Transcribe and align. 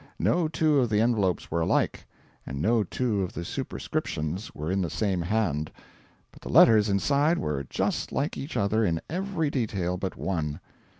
No 0.17 0.47
two 0.47 0.79
of 0.79 0.89
the 0.89 0.99
envelopes 0.99 1.51
were 1.51 1.61
alike, 1.61 2.07
and 2.43 2.59
no 2.59 2.83
two 2.83 3.21
of 3.21 3.33
the 3.33 3.45
superscriptions 3.45 4.51
were 4.55 4.71
in 4.71 4.81
the 4.81 4.89
same 4.89 5.21
hand, 5.21 5.71
but 6.31 6.41
the 6.41 6.49
letters 6.49 6.89
inside 6.89 7.37
were 7.37 7.67
just 7.69 8.11
like 8.11 8.35
each 8.35 8.57
other 8.57 8.83
in 8.83 8.99
every 9.11 9.51
detail 9.51 9.97
but 9.97 10.15
one. 10.15 10.59